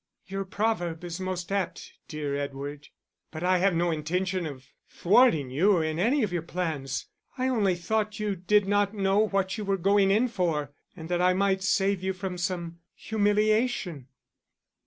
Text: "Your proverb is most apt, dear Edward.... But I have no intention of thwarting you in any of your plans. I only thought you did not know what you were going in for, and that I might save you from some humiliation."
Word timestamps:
"Your 0.25 0.45
proverb 0.45 1.03
is 1.03 1.19
most 1.19 1.51
apt, 1.51 1.93
dear 2.07 2.35
Edward.... 2.35 2.87
But 3.29 3.43
I 3.43 3.59
have 3.59 3.75
no 3.75 3.91
intention 3.91 4.47
of 4.47 4.65
thwarting 4.89 5.51
you 5.51 5.79
in 5.79 5.99
any 5.99 6.23
of 6.23 6.33
your 6.33 6.41
plans. 6.41 7.05
I 7.37 7.47
only 7.47 7.75
thought 7.75 8.19
you 8.19 8.35
did 8.35 8.67
not 8.67 8.95
know 8.95 9.19
what 9.27 9.59
you 9.59 9.63
were 9.63 9.77
going 9.77 10.09
in 10.09 10.27
for, 10.27 10.73
and 10.95 11.07
that 11.09 11.21
I 11.21 11.35
might 11.35 11.61
save 11.61 12.01
you 12.01 12.13
from 12.13 12.39
some 12.39 12.79
humiliation." 12.95 14.07